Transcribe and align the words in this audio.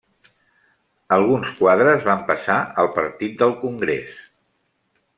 Alguns 1.17 1.51
quadres 1.59 2.07
van 2.09 2.25
passar 2.31 2.57
al 2.85 2.93
Partit 2.99 3.39
del 3.45 3.57
Congrés. 3.63 4.21